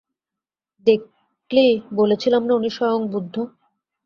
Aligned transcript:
দেখলি, 0.87 1.65
বলেছিলাম 1.93 2.41
না 2.45 2.53
উনি 2.55 2.69
স্বয়ং 2.69 3.01
বুদ্ধ! 3.07 3.35